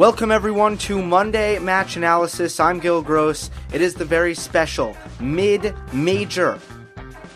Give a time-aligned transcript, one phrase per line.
[0.00, 2.58] Welcome everyone to Monday Match Analysis.
[2.58, 3.50] I'm Gil Gross.
[3.70, 6.58] It is the very special mid-major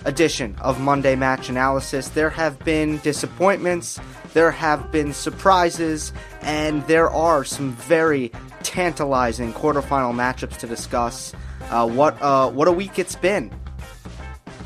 [0.06, 2.08] edition of Monday Match Analysis.
[2.08, 4.00] There have been disappointments,
[4.32, 11.34] there have been surprises, and there are some very tantalizing quarterfinal matchups to discuss.
[11.68, 13.52] Uh, what uh, what a week it's been.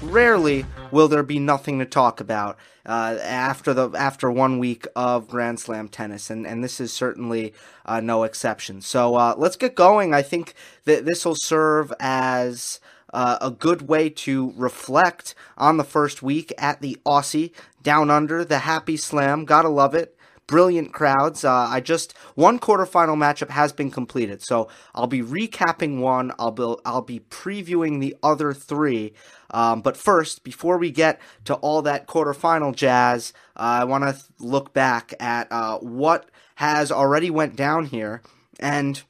[0.02, 5.28] Rarely will there be nothing to talk about uh, after the after one week of
[5.28, 7.52] Grand Slam tennis, and and this is certainly
[7.86, 8.80] uh, no exception.
[8.80, 10.14] So uh, let's get going.
[10.14, 12.80] I think that this will serve as
[13.12, 18.44] uh, a good way to reflect on the first week at the Aussie Down Under,
[18.44, 19.44] the Happy Slam.
[19.44, 20.14] Gotta love it
[20.48, 21.44] brilliant crowds.
[21.44, 26.32] Uh, I just one quarterfinal matchup has been completed, so I'll be recapping one.
[26.40, 29.12] I'll be I'll be previewing the other three.
[29.50, 34.12] Um, but first, before we get to all that quarterfinal jazz, uh, I want to
[34.12, 38.22] th- look back at uh, what has already went down here.
[38.60, 39.02] And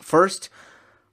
[0.00, 0.48] first,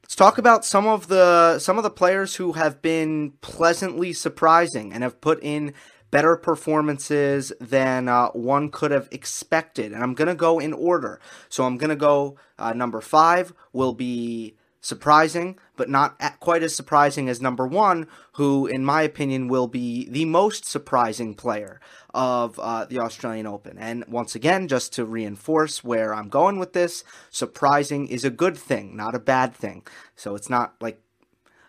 [0.04, 4.94] let's talk about some of the some of the players who have been pleasantly surprising
[4.94, 5.74] and have put in
[6.12, 9.92] better performances than uh, one could have expected.
[9.92, 11.20] And I'm going to go in order.
[11.50, 14.56] So I'm going to go uh, number five will be
[14.86, 20.08] surprising, but not quite as surprising as number one, who, in my opinion, will be
[20.10, 21.82] the most surprising player
[22.14, 23.80] of uh, the Australian Open.
[23.80, 28.56] And once again, just to reinforce where I'm going with this, surprising is a good
[28.56, 29.88] thing, not a bad thing.
[30.16, 31.02] So it's not like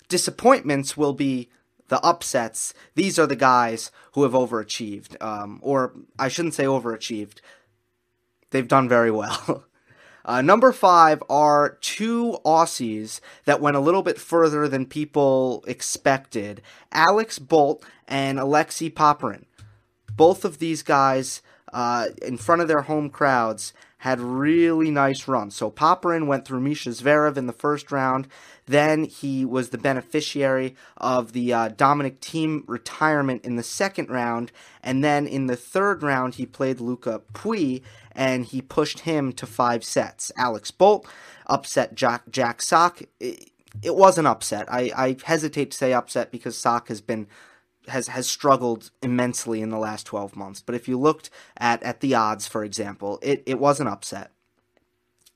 [0.09, 1.49] disappointments will be
[1.89, 2.75] the upsets.
[2.97, 7.39] These are the guys who have overachieved, um, or I shouldn't say overachieved.
[8.51, 9.65] They've done very well.
[10.27, 16.61] Uh, number five are two Aussies that went a little bit further than people expected
[16.91, 19.45] Alex Bolt and Alexei Popyrin.
[20.17, 21.43] Both of these guys,
[21.73, 25.55] uh, in front of their home crowds, had really nice runs.
[25.55, 28.27] So Popyrin went through Misha Zverev in the first round.
[28.67, 34.51] Then he was the beneficiary of the uh, Dominic Thiem retirement in the second round.
[34.83, 37.83] And then in the third round, he played Luca Pouille
[38.13, 40.33] and he pushed him to five sets.
[40.37, 41.07] Alex Bolt
[41.47, 43.03] upset Jack, Jack Sock.
[43.21, 43.51] It,
[43.83, 44.67] it was an upset.
[44.73, 47.27] I, I hesitate to say upset because Sock has been
[47.89, 50.61] has has struggled immensely in the last 12 months.
[50.61, 54.33] But if you looked at at the odds, for example, it, it was an upset.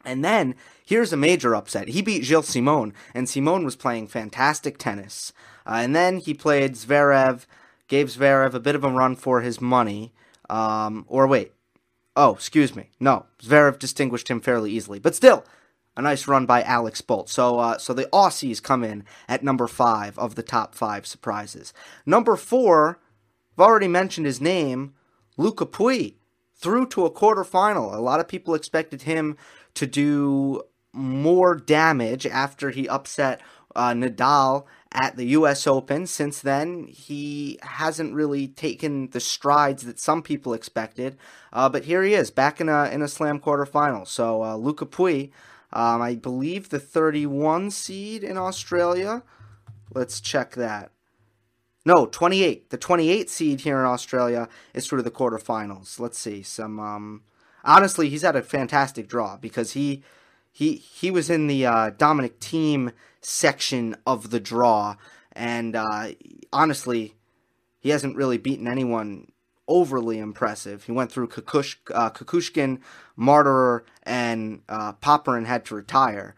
[0.04, 1.88] And then here's a major upset.
[1.88, 5.32] He beat Gilles Simon, and Simon was playing fantastic tennis.
[5.66, 7.46] Uh, and then he played Zverev,
[7.88, 10.12] gave Zverev a bit of a run for his money.
[10.48, 11.52] Um, or wait,
[12.16, 15.44] oh, excuse me, no, Zverev distinguished him fairly easily, but still,
[15.96, 17.28] a nice run by Alex Bolt.
[17.28, 21.72] So, uh, so the Aussies come in at number five of the top five surprises.
[22.06, 22.98] Number four,
[23.56, 24.94] I've already mentioned his name,
[25.36, 26.14] Luca Pouille,
[26.54, 27.94] through to a quarterfinal.
[27.94, 29.36] A lot of people expected him
[29.74, 33.40] to do more damage after he upset
[33.76, 35.66] uh, Nadal at the U.S.
[35.66, 36.06] Open.
[36.06, 41.16] Since then, he hasn't really taken the strides that some people expected.
[41.52, 44.06] Uh, but here he is, back in a in a Slam quarterfinal.
[44.06, 45.30] So uh, Luca Pouille,
[45.72, 49.22] um, I believe the 31 seed in Australia.
[49.94, 50.90] Let's check that.
[51.84, 52.70] No, 28.
[52.70, 55.98] The 28 seed here in Australia is through the quarterfinals.
[55.98, 56.78] Let's see some.
[56.78, 57.22] Um,
[57.64, 60.02] honestly, he's had a fantastic draw because he
[60.52, 64.96] he he was in the uh, Dominic Thiem section of the draw,
[65.32, 66.08] and uh,
[66.52, 67.14] honestly,
[67.78, 69.30] he hasn't really beaten anyone
[69.68, 70.84] overly impressive.
[70.84, 72.80] He went through Kukush, uh, Kukushkin,
[73.18, 76.34] Marterer, and uh, Popyrin had to retire,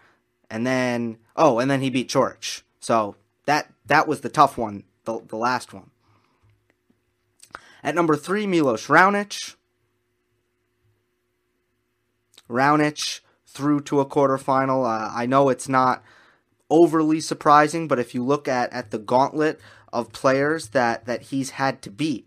[0.51, 2.63] and then oh, and then he beat Coric.
[2.81, 3.17] So
[3.47, 5.91] that that was the tough one, the the last one.
[7.83, 9.57] At number three, Milos Raonic.
[12.49, 14.85] Raonic through to a quarterfinal.
[14.85, 16.03] Uh, I know it's not
[16.71, 19.61] overly surprising, but if you look at, at the gauntlet
[19.93, 22.27] of players that, that he's had to beat,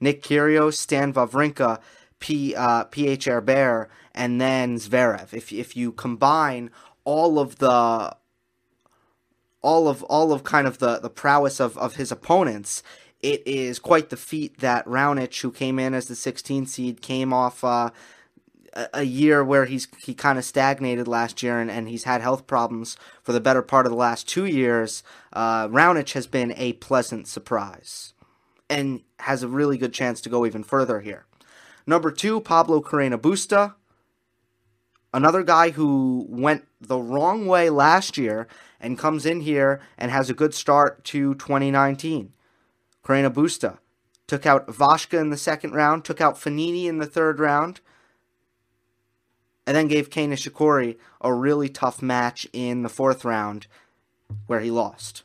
[0.00, 1.80] Nick Kyrgios, Stan Wawrinka,
[2.18, 5.32] P, uh, PH Herbert, and then Zverev.
[5.32, 6.70] If, if you combine
[7.04, 8.16] all of the
[9.62, 12.82] all of all of kind of the, the prowess of, of his opponents,
[13.22, 17.32] it is quite the feat that Raonic, who came in as the 16 seed, came
[17.32, 17.90] off uh,
[18.92, 22.46] a year where he's he kind of stagnated last year and, and he's had health
[22.46, 25.02] problems for the better part of the last two years.
[25.32, 28.14] Uh, Raonic has been a pleasant surprise
[28.68, 31.26] and has a really good chance to go even further here.
[31.86, 33.74] Number two, Pablo Carreno Busta.
[35.12, 38.48] Another guy who went the wrong way last year
[38.80, 42.32] and comes in here and has a good start to 2019.
[43.04, 43.78] Carreno Busta
[44.26, 47.80] took out Vashka in the second round, took out Fognini in the third round,
[49.66, 53.66] and then gave Kei Nishikori a really tough match in the fourth round
[54.46, 55.22] where he lost.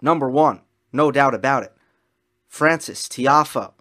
[0.00, 0.62] Number one,
[0.92, 1.72] no doubt about it,
[2.48, 3.72] Francis Tiafoe.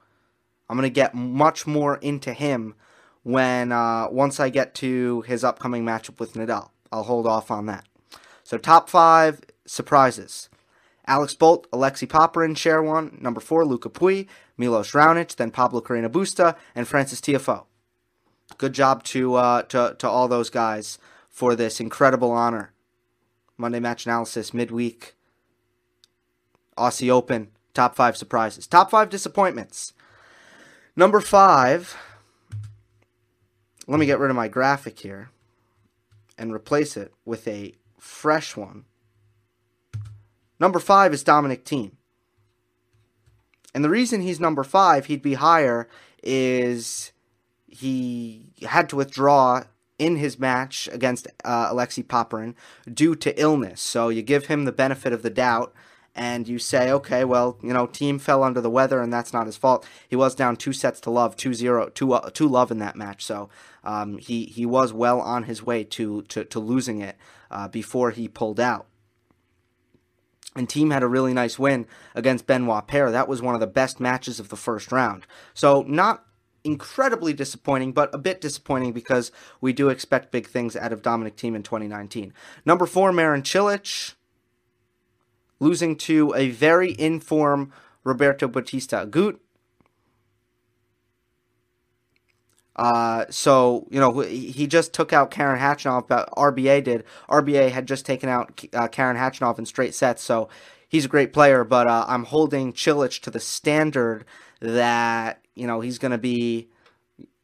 [0.69, 2.75] I'm going to get much more into him
[3.23, 6.69] when uh, once I get to his upcoming matchup with Nadal.
[6.91, 7.85] I'll hold off on that.
[8.43, 10.49] So top five surprises.
[11.07, 13.17] Alex Bolt, Alexei Popyrin share one.
[13.19, 17.65] Number four, Luca Pouille, Milos Raonic, then Pablo Carreno Busta, and Francis Tiafoe.
[18.57, 20.97] Good job to, uh, to, to all those guys
[21.29, 22.73] for this incredible honor.
[23.57, 25.15] Monday match analysis, midweek,
[26.77, 28.67] Aussie Open, top five surprises.
[28.67, 29.93] Top five disappointments.
[30.95, 31.95] Number five,
[33.87, 35.29] let me get rid of my graphic here
[36.37, 38.85] and replace it with a fresh one.
[40.59, 41.91] Number five is Dominic Thiem.
[43.73, 45.87] And the reason he's number five, he'd be higher,
[46.23, 47.11] is
[47.71, 49.63] he had to withdraw
[49.97, 52.55] in his match against uh, Alexei Popyrin
[52.91, 53.81] due to illness.
[53.81, 55.73] So you give him the benefit of the doubt
[56.15, 59.45] and you say, okay, well, you know, Thiem fell under the weather and that's not
[59.45, 59.87] his fault.
[60.07, 62.95] He was down two sets to love, 2 0, 2, uh, two love in that
[62.95, 63.23] match.
[63.23, 63.49] So
[63.83, 67.17] um, he, he was well on his way to, to, to losing it
[67.51, 68.87] uh, before he pulled out.
[70.55, 71.85] And Thiem had a really nice win
[72.15, 73.11] against Benoit Paire.
[73.11, 75.27] That was one of the best matches of the first round.
[75.53, 76.25] So not
[76.63, 81.35] incredibly disappointing, but a bit disappointing because we do expect big things out of Dominic
[81.35, 82.33] Thiem in 2019.
[82.65, 84.13] Number four, Marin Cilic,
[85.59, 87.71] losing to a very informed
[88.03, 89.39] Roberto Bautista Agut.
[92.75, 97.03] Uh, so you know he just took out Karen Khachanov, but RBA did.
[97.29, 100.47] RBA had just taken out uh, Karen Khachanov in straight sets, so
[100.87, 101.65] he's a great player.
[101.65, 104.23] But uh, I'm holding Cilic to the standard
[104.61, 106.67] that you know he's going to be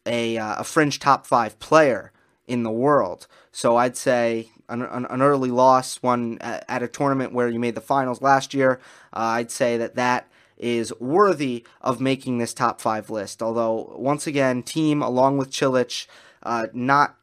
[0.06, 2.12] a uh, a fringe top five player
[2.48, 3.28] in the world.
[3.52, 7.82] So I'd say an, an early loss, one at a tournament where you made the
[7.82, 8.80] finals last year.
[9.14, 13.42] Uh, I'd say that that is worthy of making this top five list.
[13.42, 16.08] Although, once again, Thiem along with Cilic,
[16.44, 17.18] uh, not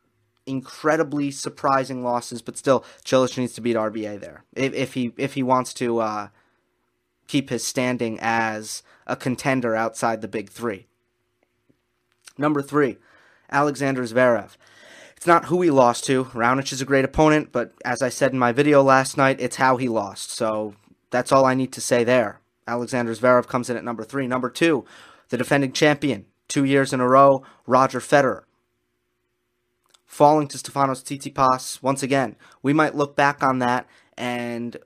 [0.46, 5.34] incredibly surprising losses, but still, Cilic needs to beat RBA there if, if he if
[5.34, 6.28] he wants to uh,
[7.26, 10.86] keep his standing as a contender outside the big three.
[12.38, 12.98] Number three,
[13.50, 14.56] Alexander Zverev.
[15.16, 16.24] It's not who he lost to.
[16.24, 19.56] Raonic is a great opponent, but as I said in my video last night, it's
[19.56, 20.30] how he lost.
[20.30, 20.74] So
[21.10, 22.40] that's all I need to say there.
[22.66, 24.26] Alexander Zverev comes in at number three.
[24.26, 24.84] Number two,
[25.28, 28.42] the defending champion, two years in a row, Roger Federer.
[30.06, 32.36] Falling to Stefanos Tsitsipas once again.
[32.62, 33.86] We might look back on that
[34.18, 34.76] and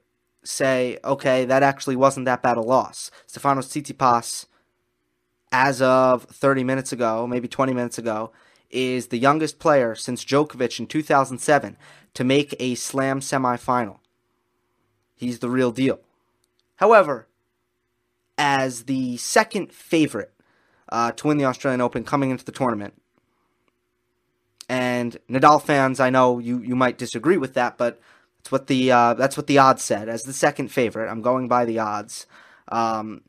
[0.46, 3.10] say, okay, that actually wasn't that bad a loss.
[3.28, 4.46] Stefanos Tsitsipas,
[5.52, 8.32] as of 30 minutes ago, maybe 20 minutes ago,
[8.70, 11.76] is the youngest player since Djokovic in 2007
[12.14, 13.98] to make a slam semifinal.
[15.14, 16.00] He's the real deal.
[16.76, 17.26] However,
[18.36, 20.32] as the second favorite
[20.90, 22.94] uh, to win the Australian Open coming into the tournament.
[24.68, 28.00] And Nadal fans, I know you, you might disagree with that, but
[28.46, 30.08] that's what the uh, that's what the odds said.
[30.08, 32.26] As the second favorite, I'm going by the odds.
[32.68, 33.22] Um,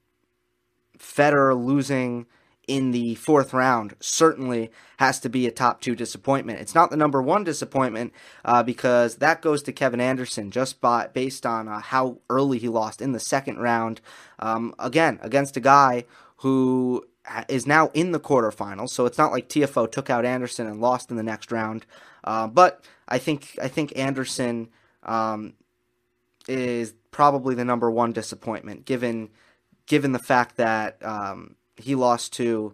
[0.99, 2.27] Federer losing
[2.67, 4.69] in the fourth round certainly
[4.99, 6.59] has to be a top two disappointment.
[6.59, 8.13] It's not the number one disappointment
[8.45, 12.67] uh, because that goes to Kevin Anderson just by based on uh, how early he
[12.69, 14.01] lost in the second round.
[14.37, 16.05] Um, again, against a guy
[16.37, 17.03] who
[17.49, 21.09] is now in the quarterfinals, so it's not like Tiafoe took out Anderson and lost
[21.09, 21.87] in the next round.
[22.23, 24.69] Uh, but I think I think Anderson
[25.07, 25.53] um,
[26.47, 29.29] is probably the number one disappointment given
[29.85, 32.73] given the fact that um, he lost to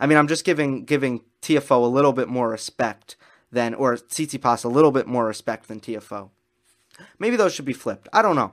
[0.00, 3.16] I mean, I'm just giving giving Tiafoe a little bit more respect
[3.52, 6.30] than, or Tsitsipas a little bit more respect than Tiafoe.
[7.18, 8.08] Maybe those should be flipped.
[8.12, 8.52] I don't know.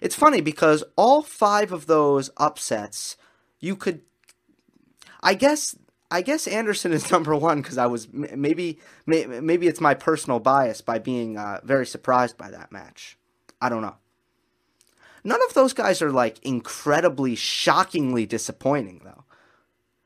[0.00, 3.16] It's funny because all five of those upsets,
[3.58, 4.02] you could.
[5.22, 5.76] I guess
[6.14, 10.80] I guess Anderson is number one because I was maybe maybe it's my personal bias
[10.80, 13.18] by being uh, very surprised by that match.
[13.60, 13.96] I don't know.
[15.24, 19.24] None of those guys are like incredibly, shockingly disappointing though.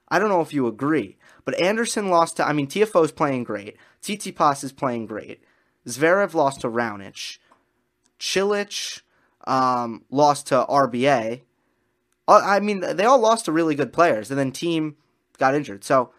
[0.09, 2.49] I don't know if you agree, but Anderson lost to.
[2.49, 3.77] I mean, Tiafoe is playing great.
[4.01, 5.45] Tsitsipas is playing great.
[5.87, 7.37] Zverev lost to Raonic.
[8.19, 9.03] Cilic
[9.47, 11.43] um, lost to RBA.
[12.27, 14.95] Uh, I mean, they all lost to really good players, and then Thiem
[15.39, 15.85] got injured.
[15.85, 16.11] So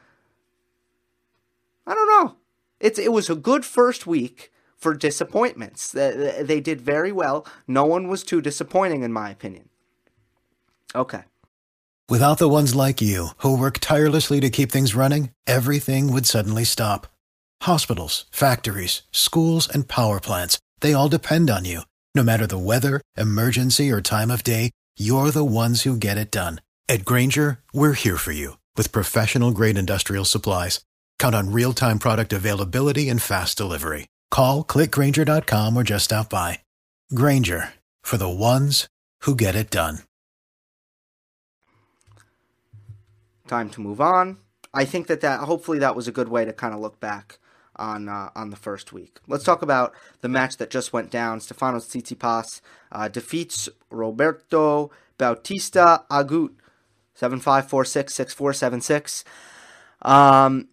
[1.85, 2.35] I don't know.
[2.79, 5.91] It's it was a good first week for disappointments.
[5.91, 7.45] They, they did very well.
[7.67, 9.69] No one was too disappointing, in my opinion.
[10.95, 11.23] Okay.
[12.07, 16.63] Without the ones like you who work tirelessly to keep things running, everything would suddenly
[16.63, 17.07] stop.
[17.63, 21.81] Hospitals, factories, schools, and power plants—they all depend on you.
[22.15, 26.31] No matter the weather, emergency, or time of day, you're the ones who get it
[26.31, 26.61] done.
[26.88, 30.81] At Grainger, we're here for you with professional grade industrial supplies.
[31.19, 34.07] Count on real time product availability and fast delivery.
[34.31, 36.59] Call clickgrainger.com or just stop by.
[37.13, 38.88] Grainger for the ones
[39.21, 39.99] who get it done.
[43.47, 44.38] Time to move on.
[44.73, 47.39] I think that, that hopefully that was a good way to kind of look back
[47.75, 49.17] on uh, on the first week.
[49.27, 51.39] Let's talk about the match that just went down.
[51.39, 52.61] Stefanos Tsitsipas
[52.91, 56.51] uh, defeats Roberto Bautista Agut
[57.19, 59.23] 75466476.
[60.01, 60.69] Um,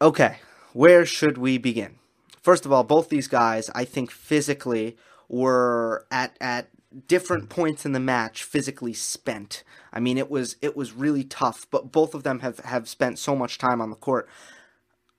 [0.00, 0.36] okay,
[0.72, 1.96] where should we begin?
[2.42, 4.96] First of all, both these guys, I think physically
[5.28, 6.68] were at at
[7.06, 9.62] different points in the match physically spent.
[9.92, 13.18] I mean, it was it was really tough, but both of them have have spent
[13.18, 14.28] so much time on the court.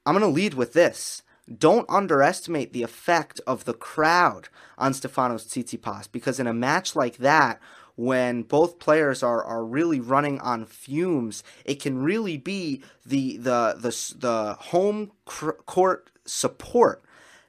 [0.05, 1.21] I'm going to lead with this.
[1.57, 7.17] Don't underestimate the effect of the crowd on Stefanos Tsitsipas because in a match like
[7.17, 7.59] that
[8.01, 13.75] when both players are, are really running on fumes, it can really be the the
[13.77, 17.03] the, the home court support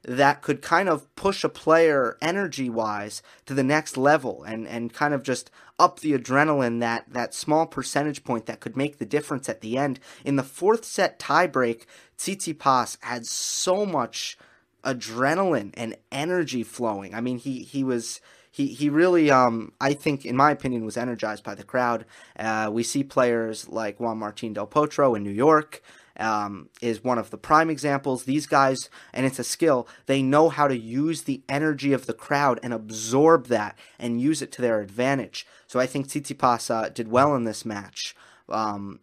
[0.04, 4.92] that could kind of push a player energy wise to the next level and, and
[4.92, 9.06] kind of just up the adrenaline that that small percentage point that could make the
[9.06, 9.98] difference at the end.
[10.22, 11.86] In the fourth set tiebreak,
[12.18, 14.36] Tsitsipas had so much
[14.84, 17.14] adrenaline and energy flowing.
[17.14, 18.20] I mean, he he was
[18.52, 22.04] he he really um I think in my opinion was energized by the crowd.
[22.38, 25.82] Uh, we see players like Juan Martín del Potro in New York.
[26.20, 28.24] Um, is one of the prime examples.
[28.24, 32.12] These guys, and it's a skill, they know how to use the energy of the
[32.12, 35.46] crowd and absorb that and use it to their advantage.
[35.66, 38.14] So I think Tsitsipas uh, did well in this match.
[38.50, 39.00] Um,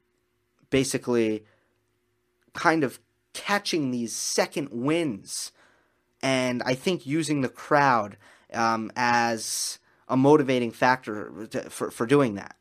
[0.69, 1.45] basically,
[2.53, 2.99] kind of
[3.33, 5.51] catching these second wins,
[6.21, 8.17] and I think using the crowd
[8.53, 12.55] um, as a motivating factor to, for, for doing that.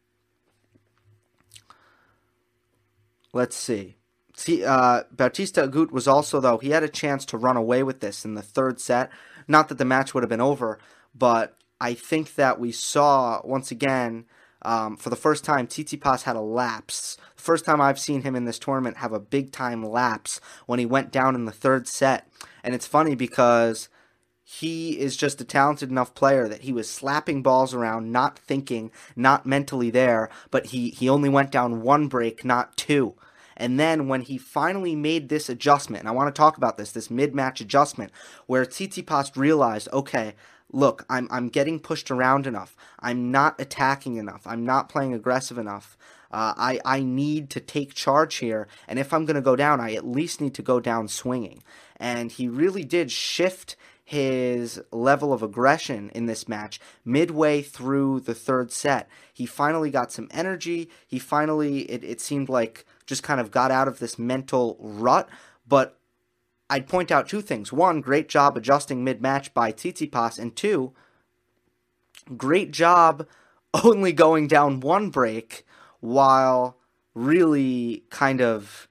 [3.32, 3.96] Let's see.
[4.34, 8.00] See, uh, Bautista Agut was also, though, he had a chance to run away with
[8.00, 9.10] this in the third set.
[9.48, 10.78] Not that the match would have been over,
[11.14, 14.26] but I think that we saw, once again,
[14.62, 17.16] um, for the first time, Tsitsipas had a lapse.
[17.36, 20.78] The first time I've seen him in this tournament have a big time lapse when
[20.78, 22.28] he went down in the third set.
[22.62, 23.88] And it's funny because
[24.50, 28.90] he is just a talented enough player that he was slapping balls around, not thinking,
[29.14, 33.14] not mentally there, but he, he only went down one break, not two.
[33.58, 36.92] And then when he finally made this adjustment, and I want to talk about this,
[36.92, 38.10] this mid-match adjustment,
[38.46, 40.34] where Tsitsipas realized, okay,
[40.72, 42.74] look, I'm I'm getting pushed around enough.
[43.00, 44.46] I'm not attacking enough.
[44.46, 45.98] I'm not playing aggressive enough.
[46.30, 49.78] Uh, I I need to take charge here, and if I'm going to go down,
[49.78, 51.62] I at least need to go down swinging.
[51.96, 53.76] And he really did shift
[54.08, 59.06] his level of aggression in this match midway through the third set.
[59.34, 60.88] He finally got some energy.
[61.06, 65.28] He finally, it, it seemed like, just kind of got out of this mental rut.
[65.68, 65.98] But
[66.70, 67.70] I'd point out two things.
[67.70, 70.38] One, great job adjusting mid match by Tsitsipas.
[70.38, 70.94] And two,
[72.34, 73.28] great job
[73.84, 75.66] only going down one break
[76.00, 76.78] while
[77.12, 78.88] really kind of,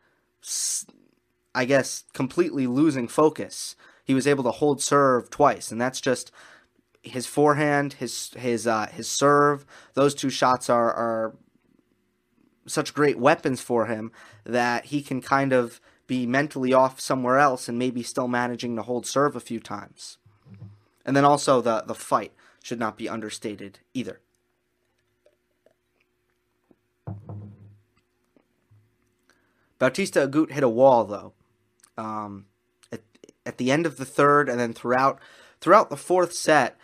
[1.55, 3.75] I guess, completely losing focus
[4.07, 6.31] he was able to hold serve twice, and that's just
[7.03, 9.65] his forehand, his his uh, his serve.
[9.95, 11.35] Those two shots are are
[12.65, 14.11] such great weapons for him
[14.45, 18.81] that he can kind of be mentally off somewhere else and maybe still managing to
[18.81, 20.17] hold serve a few times.
[21.05, 22.31] And then also the the fight
[22.63, 24.21] should not be understated either.
[29.79, 31.33] Bautista Agut hit a wall though.
[31.97, 32.45] Um,
[33.47, 35.19] at the end of the third, and then throughout
[35.59, 36.77] throughout the fourth set,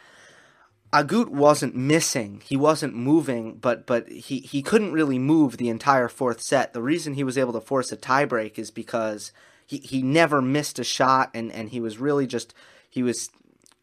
[0.93, 2.41] Agut wasn't missing.
[2.45, 6.73] He wasn't moving, but but he, he couldn't really move the entire fourth set.
[6.73, 9.31] The reason he was able to force a tiebreak is because
[9.65, 12.53] he, he never missed a shot and, and he was really just
[12.89, 13.29] he was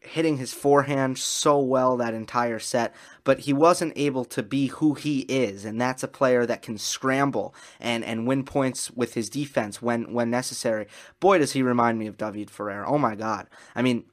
[0.01, 2.93] hitting his forehand so well that entire set,
[3.23, 6.77] but he wasn't able to be who he is, and that's a player that can
[6.77, 10.87] scramble and, and win points with his defense when when necessary.
[11.19, 12.85] Boy, does he remind me of David Ferrer.
[12.85, 13.47] Oh my God!
[13.75, 14.05] I mean,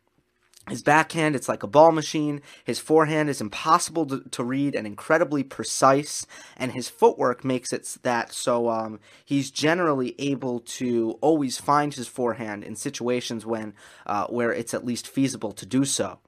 [0.71, 2.41] his backhand, it's like a ball machine.
[2.65, 6.27] His forehand is impossible to, to read and incredibly precise.
[6.57, 12.09] And his footwork makes it that so um, he's generally able to always find his
[12.09, 13.75] forehand in situations when
[14.07, 16.19] uh, where it's at least feasible to do so.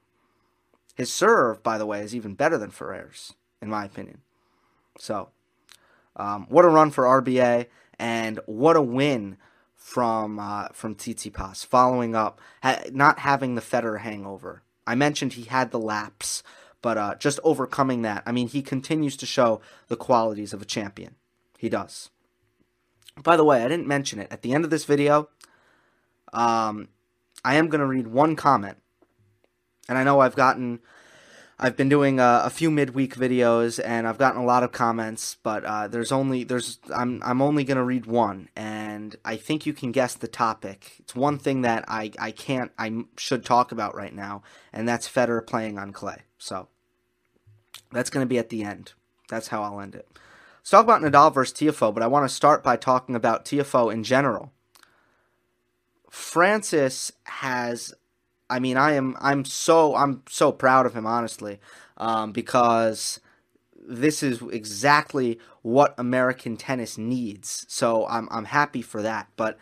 [0.94, 4.20] His serve, by the way, is even better than Ferrer's, in my opinion.
[4.98, 5.30] So,
[6.16, 7.66] um, what a run for RBA,
[7.98, 9.38] and what a win
[9.80, 14.62] from uh, from Tsitsipas, following up, ha- not having the Federer hangover.
[14.86, 16.42] I mentioned he had the lapse,
[16.82, 18.22] but uh, just overcoming that.
[18.26, 21.16] I mean, he continues to show the qualities of a champion.
[21.58, 22.10] He does.
[23.22, 25.28] By the way, I didn't mention it at the end of this video.
[26.32, 26.88] Um,
[27.44, 28.78] I am going to read one comment,
[29.88, 30.80] and I know I've gotten
[31.62, 35.36] I've been doing uh, a few midweek videos and I've gotten a lot of comments,
[35.42, 39.74] but uh, there's only there's I'm I'm only gonna read one, and I think you
[39.74, 40.96] can guess the topic.
[41.00, 45.06] It's one thing that I I can't I should talk about right now, and that's
[45.06, 46.22] Federer playing on clay.
[46.38, 46.68] So
[47.92, 48.94] that's gonna be at the end.
[49.28, 50.08] That's how I'll end it.
[50.60, 53.92] Let's talk about Nadal versus Tiafoe, but I want to start by talking about Tiafoe
[53.92, 54.50] in general.
[56.08, 57.94] Francis has
[58.50, 61.60] I mean, I am I'm so I'm so proud of him honestly,
[61.96, 63.20] um, because
[63.88, 67.64] this is exactly what American tennis needs.
[67.68, 69.28] So I'm I'm happy for that.
[69.36, 69.58] But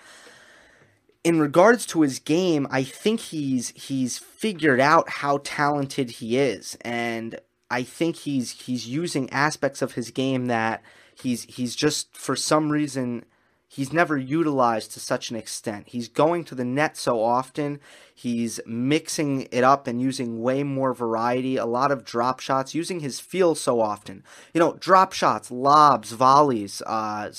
[1.24, 6.76] in regards to his game, I think he's he's figured out how talented he is,
[6.80, 7.38] and
[7.70, 10.82] I think he's he's using aspects of his game that
[11.14, 13.24] he's he's just for some reason
[13.68, 15.88] he's never utilized to such an extent.
[15.88, 17.80] He's going to the net so often.
[18.14, 23.00] He's mixing it up and using way more variety, a lot of drop shots, using
[23.00, 24.24] his feel so often.
[24.54, 27.30] You know, drop shots, lobs, volleys, uh,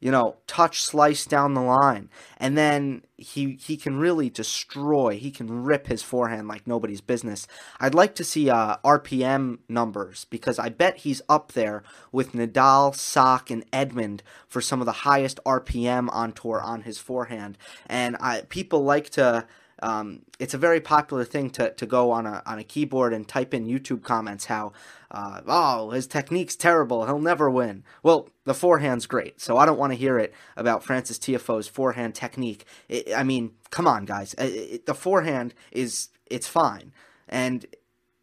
[0.00, 2.08] you know, touch slice down the line.
[2.38, 5.16] And then he he can really destroy.
[5.18, 7.48] He can rip his forehand like nobody's business.
[7.80, 11.82] I'd like to see uh, RPM numbers because I bet he's up there
[12.12, 16.98] with Nadal, Sock, and Edmund for some of the highest RPM on tour on his
[16.98, 17.58] forehand.
[17.86, 19.46] And I, people like to
[19.82, 23.26] um, it's a very popular thing to, to go on a on a keyboard and
[23.26, 24.72] type in YouTube comments how
[25.10, 27.84] uh, oh his technique's terrible he'll never win.
[28.02, 32.14] Well, the forehand's great, so I don't want to hear it about Francis Tiafoe's forehand
[32.14, 32.64] technique.
[32.88, 36.92] It, I mean, come on, guys, it, it, the forehand is it's fine,
[37.28, 37.66] and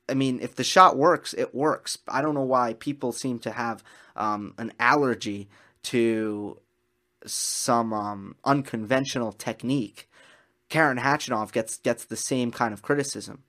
[0.07, 1.97] I mean if the shot works, it works.
[2.07, 3.83] I don't know why people seem to have
[4.15, 5.49] um, an allergy
[5.83, 6.59] to
[7.25, 10.07] some um, unconventional technique
[10.69, 13.43] Karen Khachanov gets gets the same kind of criticism.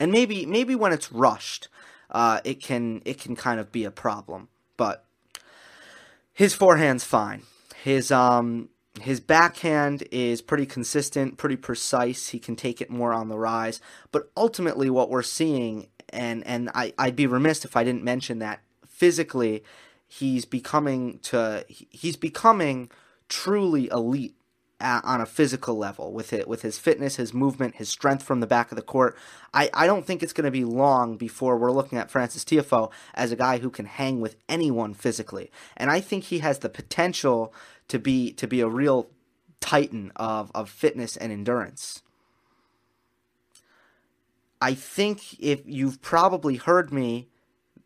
[0.00, 1.68] And maybe maybe when it's rushed,
[2.10, 4.48] uh, it can it can kind of be a problem.
[4.76, 5.04] But
[6.32, 7.42] his forehand's fine.
[7.82, 8.68] His um
[9.00, 12.28] his backhand is pretty consistent, pretty precise.
[12.28, 13.80] He can take it more on the rise.
[14.12, 18.38] But ultimately, what we're seeing, and and I, I'd be remiss if I didn't mention
[18.38, 19.62] that physically,
[20.06, 22.90] he's becoming to he's becoming
[23.28, 24.34] truly elite
[24.80, 28.46] on a physical level with it with his fitness, his movement, his strength from the
[28.46, 29.16] back of the court.
[29.52, 32.90] I, I don't think it's going to be long before we're looking at Francis Tiafoe
[33.14, 36.68] as a guy who can hang with anyone physically, and I think he has the
[36.68, 37.52] potential
[37.88, 39.08] to be to be a real
[39.60, 42.02] titan of of fitness and endurance.
[44.60, 47.28] I think if you've probably heard me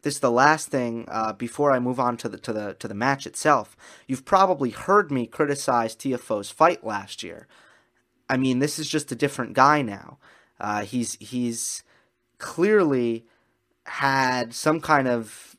[0.03, 2.88] this is the last thing uh, before I move on to the to the to
[2.88, 3.77] the match itself.
[4.07, 7.47] You've probably heard me criticize Tiafoe's fight last year.
[8.29, 10.19] I mean, this is just a different guy now.
[10.61, 11.83] Uh, he's he's
[12.38, 13.27] clearly
[13.87, 15.57] had some kind of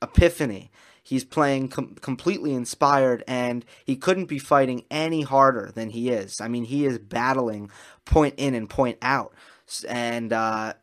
[0.00, 0.70] epiphany.
[1.02, 6.40] He's playing com- completely inspired, and he couldn't be fighting any harder than he is.
[6.40, 7.70] I mean, he is battling
[8.04, 9.34] point in and point out,
[9.86, 10.74] and uh,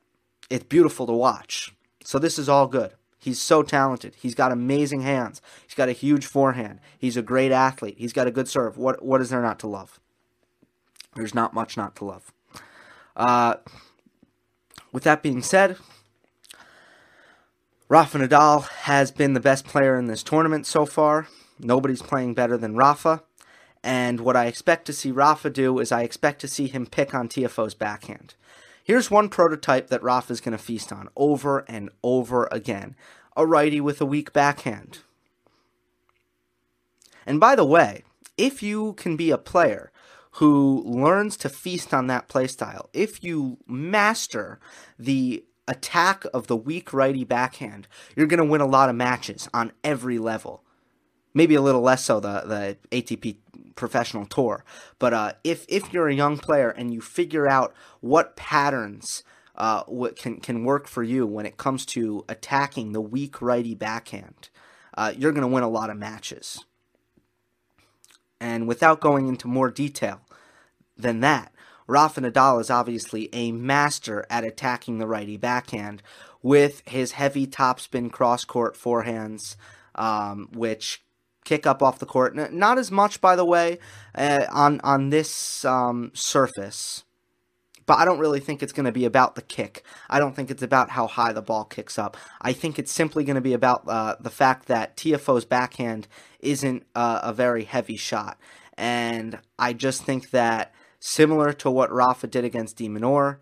[0.50, 1.74] it's beautiful to watch.
[2.04, 2.91] So this is all good.
[3.19, 4.15] He's so talented.
[4.15, 5.41] He's got amazing hands.
[5.63, 6.79] He's got a huge forehand.
[6.97, 7.95] He's a great athlete.
[7.97, 8.77] He's got a good serve.
[8.77, 9.99] What what is there not to love?
[11.15, 12.32] There's not much not to love.
[13.15, 13.55] Uh,
[14.93, 15.77] with that being said,
[17.89, 21.27] Rafa Nadal has been the best player in this tournament so far.
[21.60, 23.23] Nobody's playing better than Rafa.
[23.84, 27.13] And what I expect to see Rafa do is I expect to see him pick
[27.13, 28.36] on Tiafoe's backhand.
[28.89, 32.95] Here's one prototype that Rafa is going to feast on over and over again
[33.38, 35.02] a righty with a weak backhand.
[37.23, 38.04] And by the way,
[38.36, 39.91] if you can be a player
[40.32, 44.60] who learns to feast on that playstyle, if you master
[44.97, 49.47] the attack of the weak righty backhand, you're going to win a lot of matches
[49.54, 50.63] on every level.
[51.36, 52.41] Maybe a little less so the,
[52.91, 53.36] the ATP
[53.80, 54.63] professional tour.
[55.00, 59.24] But uh, if, if you're a young player and you figure out what patterns
[59.60, 63.76] uh, what can, can work for you when it comes to attacking the weak righty
[63.76, 64.50] backhand,
[64.98, 66.63] uh, you're going to win a lot of matches.
[68.39, 70.22] And without going into more detail
[70.96, 71.54] than that,
[71.88, 76.02] Rafa Nadal is obviously a master at attacking the righty backhand
[76.42, 79.58] with his heavy topspin cross court forehands,
[79.96, 81.04] um, which
[81.50, 82.36] kick up off the court.
[82.54, 83.80] Not as much, by the way,
[84.14, 87.04] uh, on on this um, surface.
[87.88, 89.84] But I don't really think it's going to be about the kick.
[90.12, 92.16] I don't think it's about how high the ball kicks up.
[92.40, 96.08] I think it's simply going to be about uh, the fact that Tiafoe's backhand
[96.40, 98.38] isn't uh, a very heavy shot.
[98.78, 103.40] And I just think that similar to what Rafa did against De Minaur,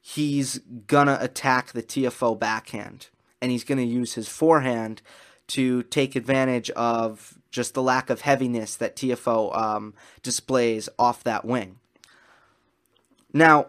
[0.00, 3.08] he's gonna attack the Tiafoe backhand,
[3.40, 5.00] and he's gonna use his forehand
[5.48, 11.44] to take advantage of just the lack of heaviness that Tiafoe um, displays off that
[11.44, 11.78] wing.
[13.32, 13.68] Now,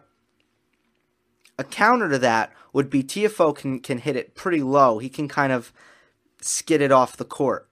[1.57, 4.99] a counter to that would be Tiafoe can can hit it pretty low.
[4.99, 5.71] He can kind of
[6.41, 7.67] skid it off the court,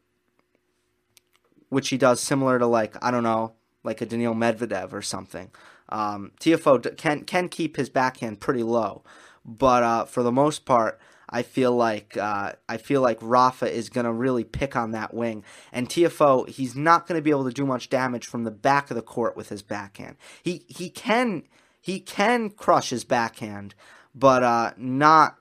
[1.69, 5.51] which he does similar to like I don't know like a Daniil Medvedev or something.
[5.89, 9.03] Um, Tiafoe can can keep his backhand pretty low,
[9.45, 10.99] but uh, for the most part,
[11.33, 15.15] I feel like uh, I feel like Rafa is going to really pick on that
[15.15, 18.51] wing, and Tiafoe, he's not going to be able to do much damage from the
[18.51, 20.15] back of the court with his backhand.
[20.43, 21.43] He he can
[21.81, 23.73] he can crush his backhand,
[24.13, 25.37] but uh, not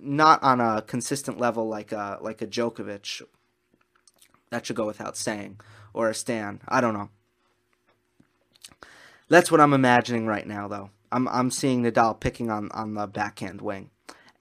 [0.00, 3.20] not on a consistent level like a like a Djokovic.
[4.48, 5.60] That should go without saying,
[5.92, 6.62] or a Stan.
[6.66, 7.10] I don't know.
[9.28, 10.90] That's what I'm imagining right now, though.
[11.12, 13.90] I'm I'm seeing Nadal picking on on the backhand wing,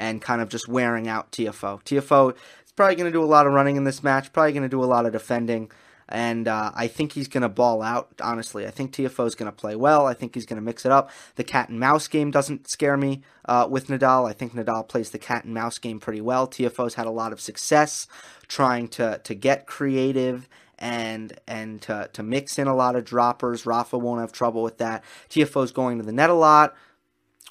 [0.04, 1.82] and kind of just wearing out Tiafoe.
[1.84, 4.34] Tiafoe is probably going to do a lot of running in this match.
[4.34, 5.72] Probably going to do a lot of defending,
[6.10, 8.10] and uh, I think he's going to ball out.
[8.22, 10.06] Honestly, I think Tiafoe is going to play well.
[10.06, 11.10] I think he's going to mix it up.
[11.36, 14.30] The cat and mouse game doesn't scare me uh, with Nadal.
[14.30, 16.48] I think Nadal plays the cat and mouse game pretty well.
[16.48, 18.06] Tiafoe's had a lot of success
[18.50, 23.66] trying to to get creative and and to, to mix in a lot of droppers.
[23.66, 25.02] Rafa won't have trouble with that.
[25.30, 26.76] Tiafoe's going to the net a lot.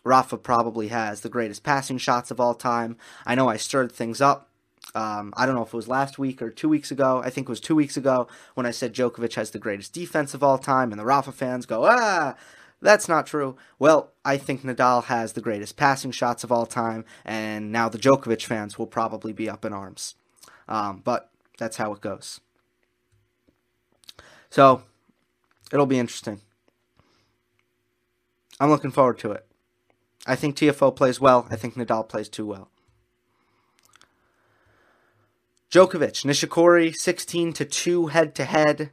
[0.05, 2.97] Rafa probably has the greatest passing shots of all time.
[3.25, 4.49] I know I stirred things up.
[4.95, 7.23] Um, I don't know if it was last week or two weeks ago.
[7.25, 10.35] I think it was two weeks ago when I said Djokovic has the greatest defense
[10.35, 12.35] of all time, and the Rafa fans go, ah,
[12.81, 13.57] that's not true.
[13.79, 17.99] Well, I think Nadal has the greatest passing shots of all time, and now the
[17.99, 20.17] Djokovic fans will probably be up in arms.
[20.69, 22.41] Um, but that's how it goes.
[24.51, 24.83] So
[25.73, 26.41] it'll be interesting.
[28.61, 29.47] I'm looking forward to it.
[30.27, 31.47] I think Tiafoe plays well.
[31.51, 32.69] I think Nadal plays too well.
[35.71, 38.91] Djokovic, Nishikori, 16 to 2 head to head.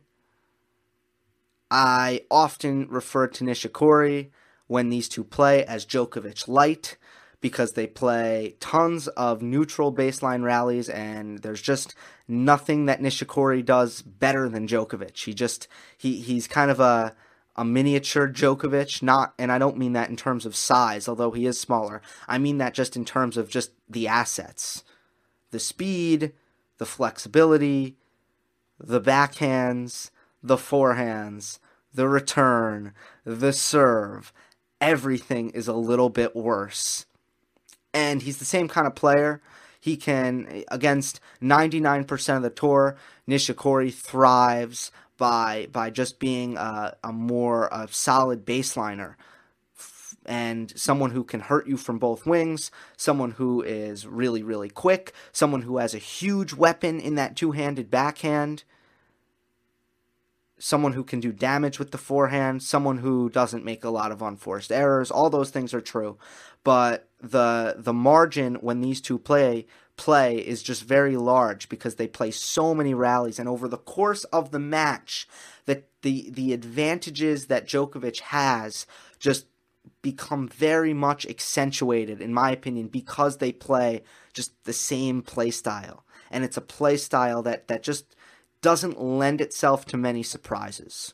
[1.70, 4.30] I often refer to Nishikori
[4.68, 6.98] when these two play as Djokovic light
[7.42, 11.96] because they play tons of neutral baseline rallies, and there's just
[12.28, 15.18] nothing that Nishikori does better than Djokovic.
[15.18, 17.16] He just he he's kind of a
[17.60, 21.46] a miniature Djokovic, not and I don't mean that in terms of size, although he
[21.46, 22.02] is smaller.
[22.26, 24.86] I mean that just in terms of just the assets.
[25.52, 26.32] The speed,
[26.78, 27.98] the flexibility,
[28.80, 30.10] the backhands,
[30.42, 31.60] the forehands,
[31.94, 32.94] the return,
[33.26, 34.32] the serve.
[34.80, 37.06] Everything is a little bit worse
[37.94, 39.42] and he's the same kind of player.
[39.82, 42.96] He can against 99% of the tour.
[43.28, 49.16] Nishikori thrives by by just being a, a more a solid baseliner
[50.26, 55.14] and someone who can hurt you from both wings, someone who is really really quick,
[55.32, 58.64] someone who has a huge weapon in that two-handed backhand
[60.60, 64.22] someone who can do damage with the forehand, someone who doesn't make a lot of
[64.22, 65.10] unforced errors.
[65.10, 66.18] All those things are true,
[66.64, 69.66] but the the margin when these two play
[70.00, 74.24] play is just very large because they play so many rallies and over the course
[74.26, 75.28] of the match
[75.66, 78.88] that the the advantages that Djokovic has
[79.20, 79.48] just
[80.02, 86.06] become very much accentuated in my opinion because they play just the same play style
[86.32, 88.16] and it's a play style that that just
[88.62, 91.14] doesn't lend itself to many surprises.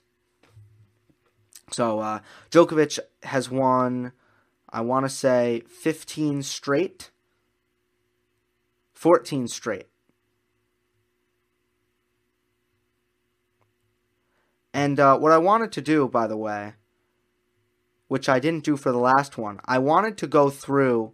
[1.71, 2.19] So uh,
[2.51, 4.11] Djokovic has won,
[4.69, 7.09] I want to say, 15 straight,
[8.95, 9.87] 14 straight.
[14.73, 16.73] And uh, what I wanted to do, by the way,
[18.07, 21.13] which I didn't do for the last one, I wanted to go through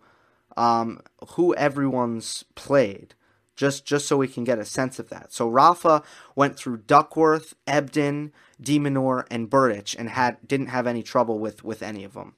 [0.58, 1.00] um,
[1.36, 3.14] who everyone's played,
[3.56, 5.32] just just so we can get a sense of that.
[5.32, 6.02] So Rafa
[6.36, 11.64] went through Duckworth, Ebden, de Minaur, and Berdych, and had didn't have any trouble with
[11.64, 12.36] with any of them.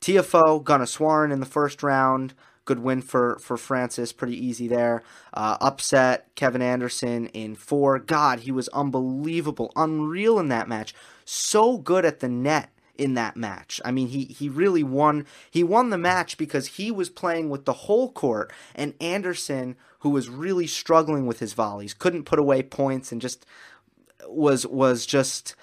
[0.00, 2.34] Tiafoe, Gunneswaran in the first round.
[2.66, 5.02] Good win for, for Francis, pretty easy there.
[5.32, 7.98] Uh, upset Kevin Anderson in four.
[7.98, 10.94] God, he was unbelievable, unreal in that match.
[11.24, 13.80] So good at the net in that match.
[13.84, 15.26] I mean, he he really won.
[15.50, 20.10] He won the match because he was playing with the whole court, and Anderson, who
[20.10, 23.46] was really struggling with his volleys, couldn't put away points, and just
[24.28, 25.54] was was just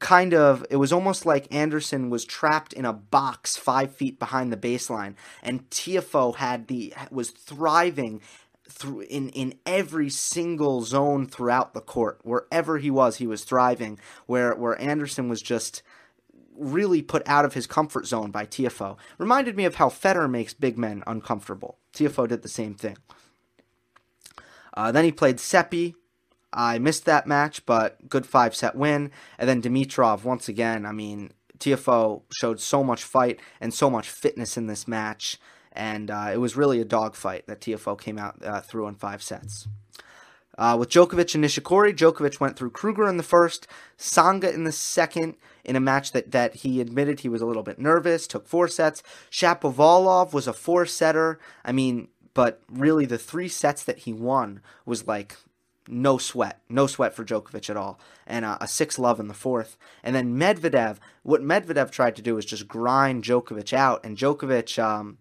[0.00, 4.52] kind of it was almost like Anderson was trapped in a box five feet behind
[4.52, 8.20] the baseline, and Tiafoe had the was thriving
[8.68, 12.20] through in in every single zone throughout the court.
[12.24, 14.00] Wherever he was, he was thriving.
[14.26, 15.82] Where where Anderson was just
[16.56, 18.96] really put out of his comfort zone by Tiafoe.
[19.18, 21.78] Reminded me of how Federer makes big men uncomfortable.
[21.94, 22.96] Tiafoe did the same thing.
[24.74, 25.94] Uh, then he played Seppi.
[26.52, 29.10] I missed that match, but good five set win.
[29.38, 34.08] And then Dimitrov, once again, I mean, Tiafoe showed so much fight and so much
[34.08, 35.38] fitness in this match.
[35.72, 39.22] And uh, it was really a dogfight that Tiafoe came out uh, through in five
[39.22, 39.68] sets.
[40.58, 44.72] Uh, with Djokovic and Nishikori, Djokovic went through Krueger in the first, Tsonga in the
[44.72, 48.46] second, in a match that, that he admitted he was a little bit nervous, took
[48.46, 49.02] four sets.
[49.30, 51.38] Shapovalov was a four setter.
[51.64, 55.36] I mean, but really the three sets that he won was like
[55.88, 59.34] no sweat, no sweat for Djokovic at all, and uh, a six love in the
[59.34, 59.76] fourth.
[60.02, 64.82] And then Medvedev, what Medvedev tried to do was just grind Djokovic out, and Djokovic,
[64.82, 65.18] um,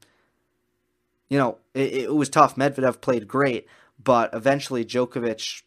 [1.30, 2.56] you know, it, it was tough.
[2.56, 3.67] Medvedev played great,
[4.04, 5.63] but eventually Djokovic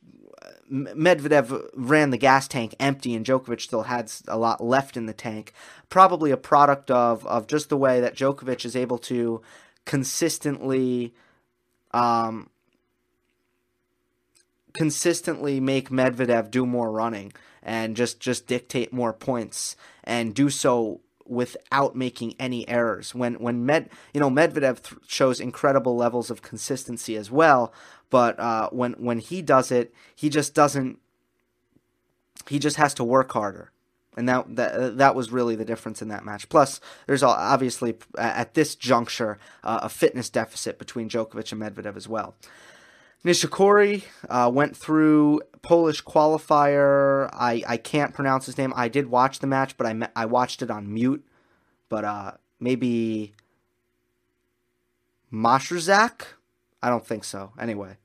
[0.72, 5.12] Medvedev ran the gas tank empty, and Djokovic still had a lot left in the
[5.12, 5.52] tank.
[5.90, 9.42] Probably a product of of just the way that Djokovic is able to
[9.84, 11.14] consistently,
[11.92, 12.48] um,
[14.72, 17.32] consistently make Medvedev do more running
[17.62, 23.14] and just just dictate more points and do so without making any errors.
[23.14, 27.72] When when Med you know Medvedev th- shows incredible levels of consistency as well,
[28.10, 30.98] but uh, when when he does it, he just doesn't.
[32.48, 33.70] He just has to work harder,
[34.16, 36.48] and that that that was really the difference in that match.
[36.48, 42.08] Plus, there's obviously at this juncture uh, a fitness deficit between Djokovic and Medvedev as
[42.08, 42.34] well.
[43.24, 47.30] Nishikori uh, went through Polish qualifier.
[47.32, 48.72] I, I can't pronounce his name.
[48.74, 51.24] I did watch the match, but I I watched it on mute.
[51.88, 53.34] But uh, maybe
[55.32, 56.22] Masherzak?
[56.82, 57.52] I don't think so.
[57.60, 57.96] Anyway,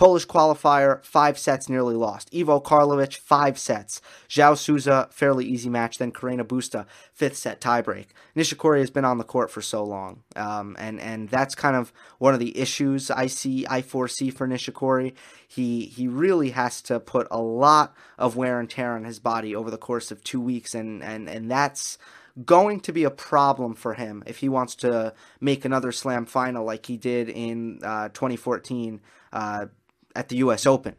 [0.00, 2.34] Polish qualifier, five sets, nearly lost.
[2.34, 4.00] Ivo Karlovic, five sets.
[4.30, 5.98] João Sousa, fairly easy match.
[5.98, 8.06] Then Carreño Busta, fifth set tiebreak.
[8.34, 11.92] Nishikori has been on the court for so long, um, and and that's kind of
[12.16, 15.12] one of the issues I see, I foresee for Nishikori.
[15.46, 19.54] He he really has to put a lot of wear and tear on his body
[19.54, 21.98] over the course of two weeks, and and and that's
[22.46, 26.64] going to be a problem for him if he wants to make another slam final
[26.64, 29.00] like he did in uh, 2014
[29.32, 29.66] uh,
[30.14, 30.66] at the U.S.
[30.66, 30.96] Open.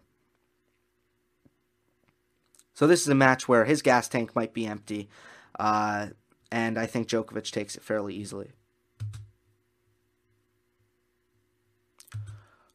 [2.74, 5.10] So this is a match where his gas tank might be empty,
[5.60, 6.08] uh,
[6.52, 8.52] and I think Djokovic takes it fairly easily.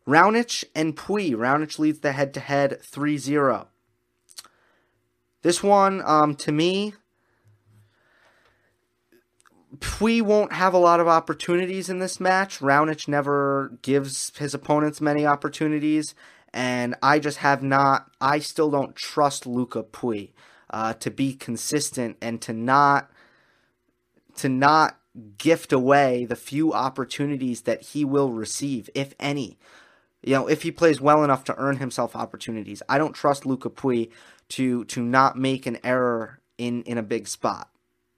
[0.07, 1.35] Raonic and Pouille.
[1.35, 3.67] Raonic leads the head-to-head 3-0.
[5.43, 6.95] This one, um, to me,
[9.81, 12.61] Pouille won't have a lot of opportunities in this match.
[12.61, 16.15] Raonic never gives his opponents many opportunities,
[16.53, 18.11] and I just have not.
[18.21, 20.33] I still don't trust Luca Pouille
[20.71, 23.11] uh, to be consistent and to not
[24.37, 24.99] to not
[25.39, 29.59] gift away the few opportunities that he will receive, if any.
[30.23, 33.71] You know, if he plays well enough to earn himself opportunities, I don't trust Luca
[33.71, 34.11] Pouille
[34.51, 37.71] to to not make an error in in a big spot.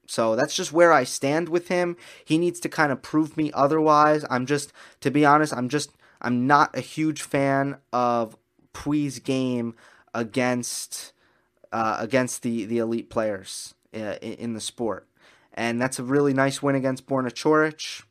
[0.09, 1.97] So that's just where I stand with him.
[2.25, 4.25] He needs to kind of prove me otherwise.
[4.31, 5.91] I'm just, to be honest, I'm just,
[6.23, 8.35] I'm not a huge fan of
[8.73, 9.75] Pouille's game
[10.15, 11.13] against
[11.71, 15.07] uh, against the the elite players uh, in, the sport,
[15.53, 18.05] and that's a really nice win against Borna Coric.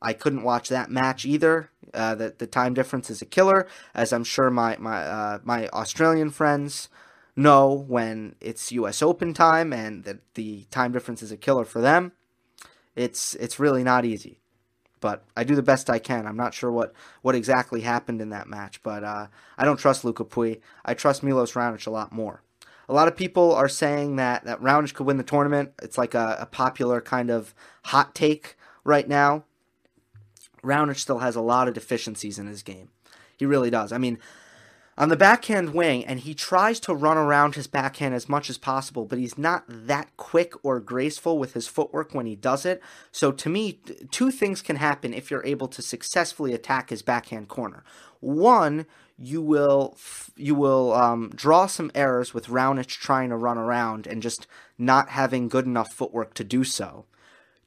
[0.00, 1.70] I couldn't watch that match either.
[1.92, 5.68] Uh, the the time difference is a killer, as I'm sure my my uh, my
[5.68, 6.88] Australian friends
[7.36, 9.02] know when it's U.S.
[9.02, 12.12] Open time and that the time difference is a killer for them.
[12.96, 14.40] It's it's really not easy,
[15.00, 16.26] but I do the best I can.
[16.26, 20.04] I'm not sure what what exactly happened in that match, but uh, I don't trust
[20.04, 20.60] Lucas Pouille.
[20.84, 22.42] I trust Milos Raonic a lot more.
[22.88, 25.72] A lot of people are saying that that Raonic could win the tournament.
[25.82, 29.44] It's like a, a popular kind of hot take right now.
[30.62, 32.90] Raonic still has a lot of deficiencies in his game.
[33.36, 33.92] He really does.
[33.92, 34.18] I mean,
[35.00, 38.58] on the backhand wing, and he tries to run around his backhand as much as
[38.58, 42.82] possible, but he's not that quick or graceful with his footwork when he does it.
[43.10, 47.48] So, to me, two things can happen if you're able to successfully attack his backhand
[47.48, 47.82] corner.
[48.20, 48.84] One,
[49.16, 49.96] you will
[50.36, 55.08] you will um, draw some errors with Raonic trying to run around and just not
[55.08, 57.06] having good enough footwork to do so.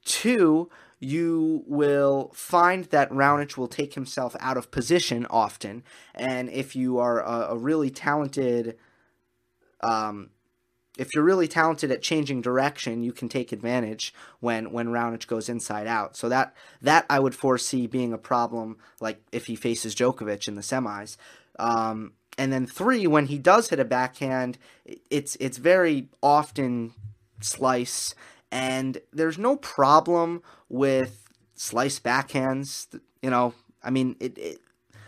[0.05, 0.69] Two,
[1.03, 5.83] you will find that Raonic will take himself out of position often,
[6.15, 8.77] and if you are a, a really talented,
[9.81, 10.29] um,
[10.97, 15.49] if you're really talented at changing direction, you can take advantage when when Raonic goes
[15.49, 16.15] inside out.
[16.15, 20.55] So that that I would foresee being a problem, like if he faces Djokovic in
[20.55, 21.17] the semis.
[21.59, 24.57] Um, and then three, when he does hit a backhand,
[25.09, 26.93] it's it's very often
[27.41, 28.15] slice
[28.53, 32.87] and there's no problem with slice backhands.
[33.23, 34.59] You know, I mean, it, it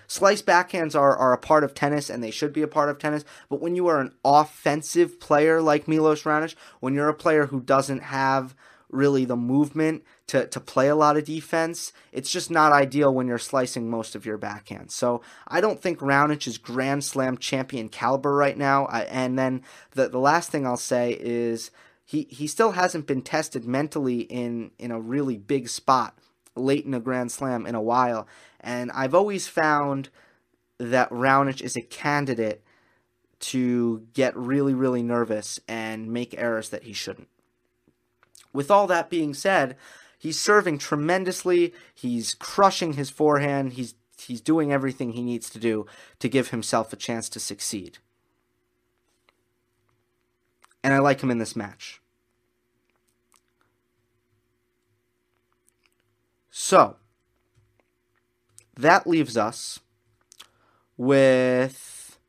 [0.08, 2.98] slice backhands are, are a part of tennis and they should be a part of
[2.98, 3.24] tennis.
[3.48, 7.62] But when you are an offensive player like Milos Raonic, when you're a player who
[7.62, 8.56] doesn't have
[8.90, 13.28] really the movement to, to play a lot of defense, it's just not ideal when
[13.28, 14.90] you're slicing most of your backhand.
[14.90, 18.86] So I don't think Raonic is Grand Slam champion caliber right now.
[18.86, 21.70] I, and then the, the last thing I'll say is
[22.06, 26.18] he he still hasn't been tested mentally in in a really big spot
[26.56, 28.28] late in a Grand Slam in a while.
[28.62, 30.10] And I've always found
[30.78, 32.64] that Raonic is a candidate
[33.40, 37.28] to get really, really nervous and make errors that he shouldn't.
[38.54, 39.76] With all that being said,
[40.18, 41.74] he's serving tremendously.
[41.94, 43.74] He's crushing his forehand.
[43.74, 45.88] He's he's doing everything he needs to do
[46.20, 47.98] to give himself a chance to succeed
[50.86, 52.00] and I like him in this match.
[56.52, 56.98] So,
[58.76, 59.80] that leaves us
[60.96, 62.20] with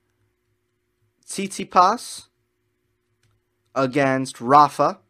[1.26, 2.28] Tsitsipas
[3.74, 5.00] against Rafa.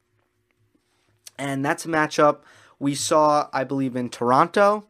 [1.38, 2.38] And that's a matchup
[2.80, 4.88] we saw, I believe, in Toronto.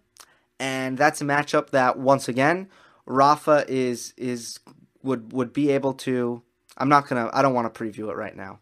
[0.59, 2.71] And that's a matchup that once again,
[3.05, 4.61] Rafa is is
[5.03, 6.43] would would be able to
[6.77, 7.31] I'm not gonna.
[7.33, 8.61] I don't want to preview it right now.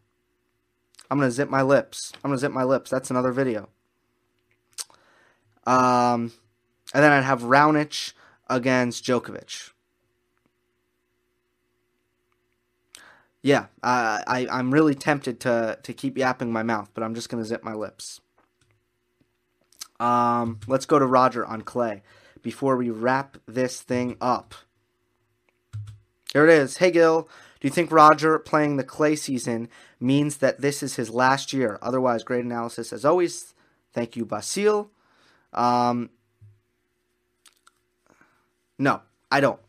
[1.11, 2.13] I'm gonna zip my lips.
[2.17, 2.91] I'm gonna zip my lips.
[2.91, 3.69] That's another video.
[5.67, 6.33] Um,
[6.93, 8.13] and then I'd have Raonic
[8.49, 9.71] against Djokovic.
[13.43, 17.29] Yeah, uh, I I'm really tempted to to keep yapping my mouth, but I'm just
[17.29, 18.21] gonna zip my lips.
[20.01, 22.03] Um, let's go to Roger on clay
[22.43, 24.55] before we wrap this thing up.
[26.33, 26.79] Here it is.
[26.79, 27.29] Hey Gil,
[27.65, 31.79] do you think Roger playing the clay season means that this is his last year?
[31.81, 33.55] Otherwise, great analysis as always.
[33.95, 34.91] Thank you, Basile.
[35.55, 36.11] Um,
[38.79, 39.01] no,
[39.33, 39.61] I don't.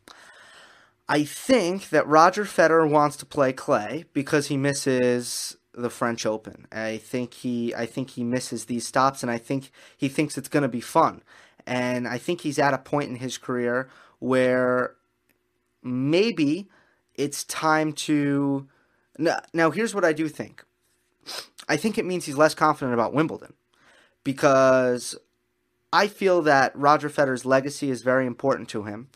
[1.07, 6.67] I think that Roger Federer wants to play clay because he misses the French Open.
[6.73, 10.49] I think he I think he misses these stops and I think he thinks it's
[10.49, 11.23] going to be fun.
[11.65, 13.87] And I think he's at a point in his career
[14.19, 14.95] where
[15.81, 16.67] maybe
[17.17, 18.67] it's time to.
[19.17, 20.63] Now, now, here's what I do think.
[21.67, 23.53] I think it means he's less confident about Wimbledon
[24.23, 25.15] because
[25.91, 29.07] I feel that Roger Federer's legacy is very important to him.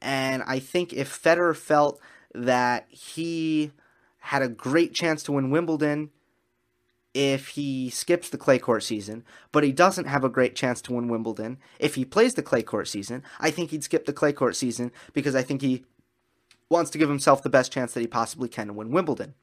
[0.00, 2.00] And I think if Federer felt
[2.34, 3.72] that he
[4.18, 6.10] had a great chance to win Wimbledon
[7.14, 10.92] if he skips the clay court season, but he doesn't have a great chance to
[10.92, 14.34] win Wimbledon if he plays the clay court season, I think he'd skip the clay
[14.34, 15.86] court season because I think he
[16.68, 19.34] wants to give himself the best chance that he possibly can to win Wimbledon.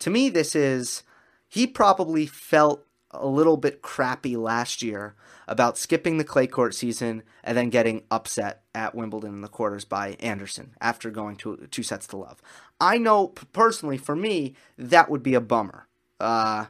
[0.00, 1.02] To me, this is
[1.48, 5.14] he probably felt a little bit crappy last year
[5.46, 9.86] about skipping the clay court season and then getting upset at Wimbledon in the quarters
[9.86, 12.42] by Anderson after going to two sets to love.
[12.78, 15.88] I know personally, for me, that would be a bummer.
[16.20, 16.66] Uh,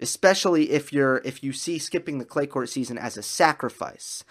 [0.00, 4.24] especially if you're if you see skipping the clay court season as a sacrifice.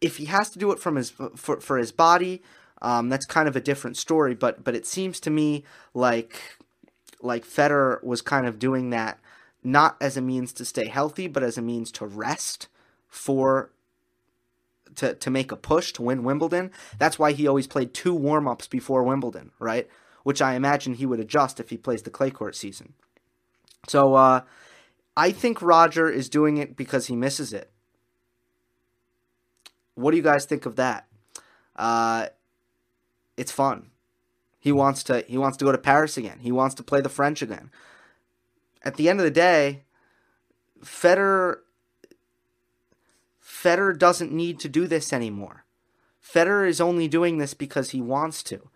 [0.00, 2.42] If he has to do it from his for, for his body,
[2.82, 5.64] um, that's kind of a different story, but but it seems to me
[5.94, 6.58] like
[7.22, 9.18] like Federer was kind of doing that
[9.66, 12.68] not as a means to stay healthy, but as a means to rest
[13.08, 13.70] for
[14.94, 16.70] to, to make a push to win Wimbledon.
[16.98, 19.88] That's why he always played two warm ups before Wimbledon, right?
[20.22, 22.94] Which I imagine he would adjust if he plays the clay court season.
[23.88, 24.42] So uh,
[25.16, 27.70] I think Roger is doing it because he misses it.
[29.94, 31.06] What do you guys think of that?
[31.74, 32.28] Uh,
[33.36, 33.90] it's fun.
[34.58, 36.40] He wants to he wants to go to Paris again.
[36.40, 37.70] He wants to play the French again.
[38.82, 39.84] At the end of the day,
[40.82, 41.58] Federer
[43.44, 45.64] Federer doesn't need to do this anymore.
[46.22, 48.68] Federer is only doing this because he wants to.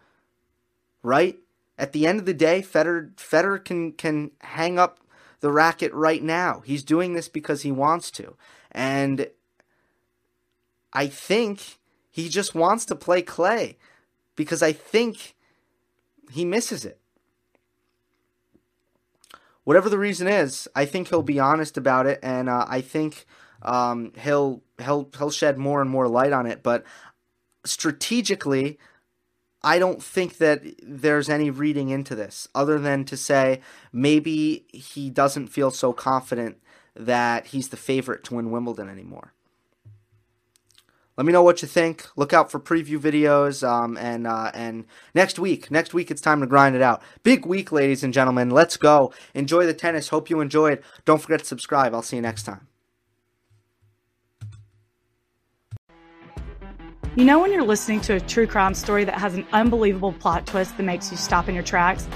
[1.03, 1.39] Right?
[1.79, 5.01] At the end of the day, Federer Federer can can hang up
[5.41, 6.63] the racket right now.
[6.65, 8.37] He's doing this because he wants to.
[8.71, 9.29] And
[10.93, 11.79] I think
[12.11, 13.77] he just wants to play clay
[14.41, 15.35] because I think
[16.33, 16.99] he misses it.
[19.65, 23.27] Whatever the reason is, I think he'll be honest about it, and uh, I think
[23.61, 26.63] um, he'll he'll he'll shed more and more light on it.
[26.63, 26.85] But
[27.67, 28.79] strategically,
[29.63, 33.61] I don't think that there's any reading into this other than to say
[33.93, 36.57] maybe he doesn't feel so confident
[36.97, 39.35] that he's the favorite to win Wimbledon anymore.
[41.17, 42.07] Let me know what you think.
[42.17, 43.67] Look out for preview videos.
[43.67, 47.03] Um, and uh, and next week, next week it's time to grind it out.
[47.23, 48.51] Big week, ladies and gentlemen.
[48.51, 49.13] Let's go.
[49.35, 50.09] Enjoy the tennis.
[50.09, 50.83] Hope you enjoyed.
[51.05, 51.95] Don't forget to subscribe.
[51.95, 52.67] I'll see you next time.
[57.17, 60.47] You know when you're listening to a true crime story that has an unbelievable plot
[60.47, 62.07] twist that makes you stop in your tracks?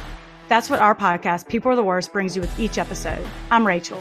[0.48, 3.26] That's what our podcast, People Are the Worst, brings you with each episode.
[3.50, 4.00] I'm Rachel.